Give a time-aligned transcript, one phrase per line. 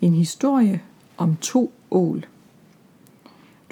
[0.00, 0.82] En historie
[1.16, 2.26] om to ål.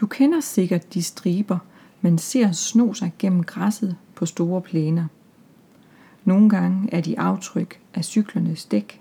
[0.00, 1.58] Du kender sikkert de striber,
[2.00, 5.06] man ser sno sig gennem græsset på store plæner.
[6.24, 9.00] Nogle gange er de aftryk af cyklernes dæk.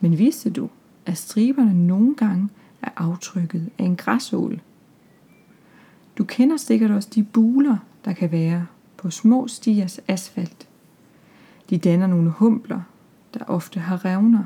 [0.00, 0.70] Men vidste du,
[1.06, 2.48] at striberne nogle gange
[2.82, 4.60] er aftrykket af en græsål?
[6.18, 8.66] Du kender sikkert også de buler, der kan være
[8.96, 10.68] på små stiers asfalt.
[11.70, 12.80] De danner nogle humbler,
[13.34, 14.44] der ofte har revner.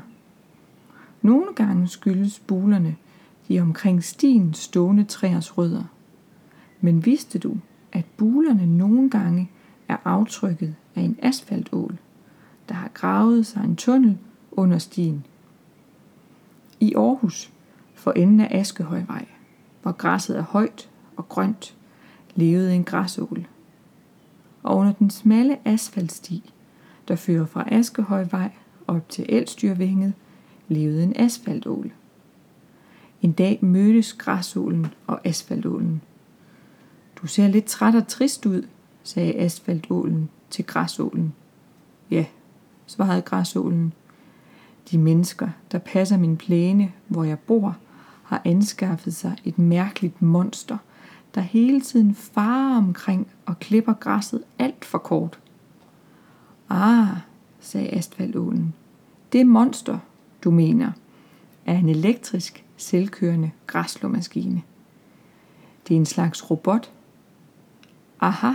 [1.25, 2.95] Nogle gange skyldes bulerne
[3.47, 5.83] de omkring stien stående træers rødder.
[6.81, 7.57] Men vidste du,
[7.91, 9.51] at bulerne nogle gange
[9.87, 11.97] er aftrykket af en asfaltål,
[12.69, 14.17] der har gravet sig en tunnel
[14.51, 15.25] under stien?
[16.79, 17.51] I Aarhus,
[17.93, 19.25] for enden af Askehøjvej,
[19.81, 21.75] hvor græsset er højt og grønt,
[22.35, 23.47] levede en græsål.
[24.63, 26.53] Og under den smalle asfaltsti,
[27.07, 28.51] der fører fra Askehøjvej
[28.87, 30.13] op til Elstyrvænget,
[30.67, 31.91] levede en asfaltål.
[33.21, 36.01] En dag mødtes græsålen og asfaltålen.
[37.15, 38.67] Du ser lidt træt og trist ud,
[39.03, 41.33] sagde asfaltålen til græsålen.
[42.11, 42.25] Ja,
[42.85, 43.93] svarede græsålen.
[44.91, 47.77] De mennesker, der passer min plæne, hvor jeg bor,
[48.23, 50.77] har anskaffet sig et mærkeligt monster,
[51.35, 55.39] der hele tiden farer omkring og klipper græsset alt for kort.
[56.69, 57.07] Ah,
[57.59, 58.73] sagde asfaltålen.
[59.33, 59.99] Det monster,
[60.45, 60.91] du mener,
[61.65, 64.61] er en elektrisk, selvkørende græslåmaskine.
[65.87, 66.91] Det er en slags robot.
[68.19, 68.51] Aha,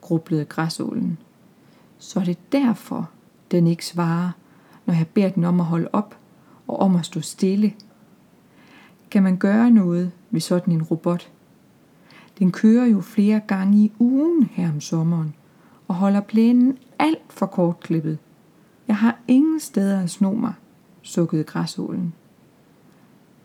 [0.00, 1.18] grublede græsålen.
[1.98, 3.10] Så er det derfor,
[3.50, 4.30] den ikke svarer,
[4.86, 6.16] når jeg beder den om at holde op
[6.68, 7.74] og om at stå stille.
[9.10, 11.30] Kan man gøre noget ved sådan en robot?
[12.38, 15.34] Den kører jo flere gange i ugen her om sommeren
[15.88, 18.18] og holder plænen alt for kortklippet.
[18.88, 20.54] Jeg har ingen steder at sno mig,
[21.02, 22.14] sukkede græsålen.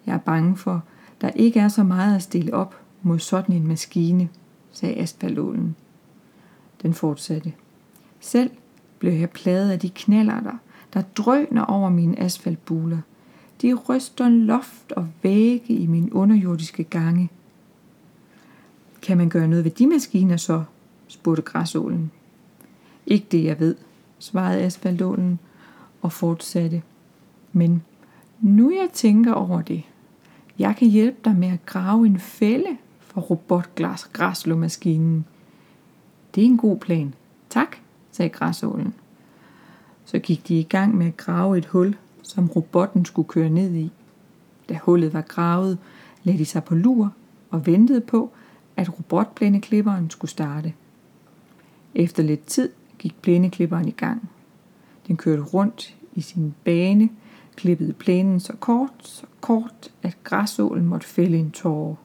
[0.05, 0.83] Jeg er bange for,
[1.21, 4.29] der ikke er så meget at stille op mod sådan en maskine,
[4.71, 5.75] sagde asfaltålen.
[6.81, 7.53] Den fortsatte.
[8.19, 8.49] Selv
[8.99, 10.57] blev jeg pladet af de knallerter,
[10.93, 12.97] der drøner over mine asfaltbuler.
[13.61, 17.29] De ryster loft og vægge i mine underjordiske gange.
[19.01, 20.63] Kan man gøre noget ved de maskiner så?
[21.07, 22.11] spurgte græsålen.
[23.05, 23.75] Ikke det, jeg ved,
[24.19, 25.39] svarede asfaltålen
[26.01, 26.81] og fortsatte.
[27.57, 27.83] Men
[28.41, 29.83] nu jeg tænker over det,
[30.59, 35.25] jeg kan hjælpe dig med at grave en fælde for robotgræslåmaskinen.
[36.35, 37.13] Det er en god plan.
[37.49, 37.77] Tak,
[38.11, 38.93] sagde græsålen.
[40.05, 43.75] Så gik de i gang med at grave et hul, som robotten skulle køre ned
[43.75, 43.91] i.
[44.69, 45.77] Da hullet var gravet,
[46.23, 47.13] lagde de sig på lur
[47.49, 48.31] og ventede på,
[48.77, 50.73] at robotplæneklipperen skulle starte.
[51.93, 54.29] Efter lidt tid gik plæneklipperen i gang.
[55.07, 57.09] Den kørte rundt i sin bane,
[57.55, 61.95] klippede plænen så kort, så kort, at græsålen måtte fælde en tårer.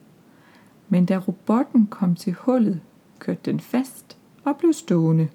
[0.88, 2.80] Men da robotten kom til hullet,
[3.18, 5.28] kørte den fast og blev stående.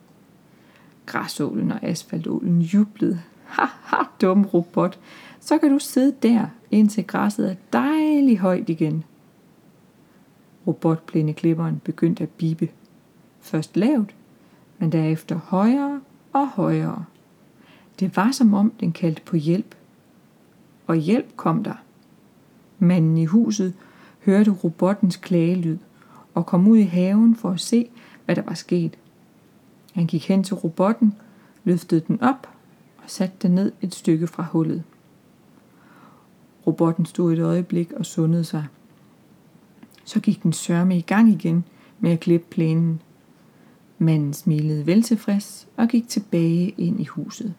[1.06, 3.22] Græsålen og asfaltålen jublede.
[3.46, 5.00] Haha, dum robot.
[5.40, 9.04] Så kan du sidde der, indtil græsset er dejligt højt igen.
[10.68, 12.70] Robotplæneklipperen begyndte at bibe.
[13.42, 14.16] Først lavt,
[14.78, 16.02] men derefter højere
[16.34, 17.06] og højere.
[18.00, 19.76] Det var som om den kaldte på hjælp.
[20.88, 21.76] Og hjælp kom der.
[22.80, 23.74] Manden i huset
[24.26, 25.78] hørte robottens klagelyd
[26.34, 27.90] og kom ud i haven for at se,
[28.26, 28.98] hvad der var sket.
[29.94, 31.14] Han gik hen til robotten,
[31.64, 32.50] løftede den op
[32.98, 34.84] og satte den ned et stykke fra hullet.
[36.68, 38.66] Robotten stod et øjeblik og sundede sig.
[40.04, 41.64] Så gik den sørme i gang igen
[42.00, 43.02] med at klippe plænen.
[43.98, 47.54] Manden smilede veltilfreds og gik tilbage ind i huset.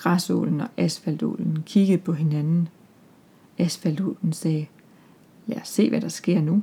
[0.00, 2.68] Græsålen og asfaltålen kiggede på hinanden.
[3.58, 4.66] Asfaltålen sagde,
[5.46, 6.62] lad os se, hvad der sker nu.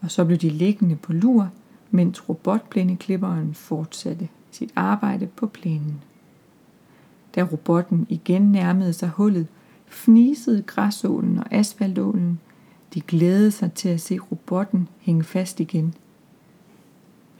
[0.00, 1.50] Og så blev de liggende på lur,
[1.90, 6.02] mens robotplæneklipperen fortsatte sit arbejde på plænen.
[7.34, 9.46] Da robotten igen nærmede sig hullet,
[9.86, 12.40] fnisede græsålen og asfaltålen.
[12.94, 15.94] De glædede sig til at se robotten hænge fast igen.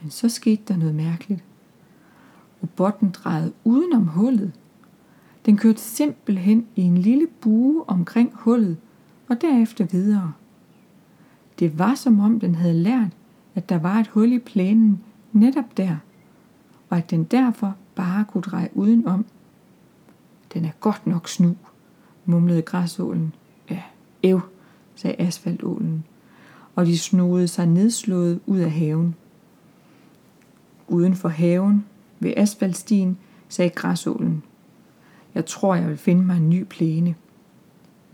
[0.01, 1.43] Men så skete der noget mærkeligt.
[2.67, 4.51] Robotten drejede udenom hullet.
[5.45, 8.77] Den kørte simpelthen i en lille bue omkring hullet
[9.29, 10.33] og derefter videre.
[11.59, 13.11] Det var som om den havde lært,
[13.55, 15.03] at der var et hul i plænen
[15.33, 15.97] netop der,
[16.89, 19.25] og at den derfor bare kunne dreje udenom.
[20.53, 21.55] Den er godt nok snu,
[22.25, 23.33] mumlede græsålen.
[23.69, 23.81] Ja,
[24.23, 24.39] ev,
[24.95, 26.03] sagde asfaltålen,
[26.75, 29.15] og de snodede sig nedslået ud af haven.
[30.87, 31.85] Uden for haven,
[32.19, 33.17] ved asfaltstien,
[33.49, 34.43] sagde græsålen.
[35.35, 37.15] Jeg tror, jeg vil finde mig en ny plæne.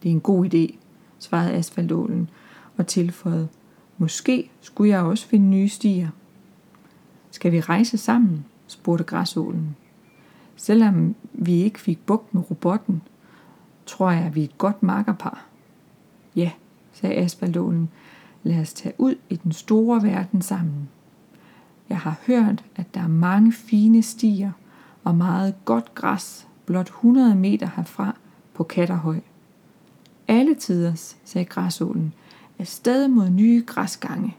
[0.04, 0.76] Det er en god idé,
[1.20, 2.30] svarede asfaltålen
[2.78, 3.48] og tilføjede.
[3.98, 6.10] Måske skulle jeg også finde nye stier.
[7.32, 8.46] Skal vi rejse sammen?
[8.68, 9.76] spurgte græsålen.
[10.56, 13.02] Selvom vi ikke fik bugt med robotten,
[13.86, 15.46] tror jeg, at vi er et godt makkerpar.
[16.36, 16.52] Ja,
[16.92, 17.90] sagde asfaltålen.
[18.44, 20.90] Lad os tage ud i den store verden sammen.
[21.94, 24.52] Jeg har hørt, at der er mange fine stier
[25.04, 28.16] og meget godt græs blot 100 meter herfra
[28.54, 29.20] på Katterhøj.
[30.28, 32.14] Alle tiders, sagde græsålen,
[32.60, 34.38] afsted mod nye græsgange.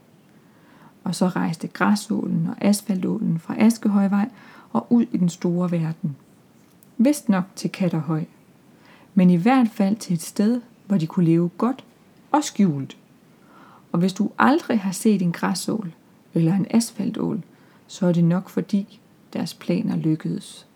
[1.03, 4.29] Og så rejste græsålen og asfaltålen fra Askehøjvej
[4.71, 6.15] og ud i den store verden.
[6.97, 8.23] Vist nok til Katterhøj,
[9.13, 11.83] men i hvert fald til et sted, hvor de kunne leve godt
[12.31, 12.97] og skjult.
[13.91, 15.93] Og hvis du aldrig har set en græsål
[16.35, 17.43] eller en asfaltål,
[17.87, 18.99] så er det nok fordi
[19.33, 20.67] deres planer lykkedes.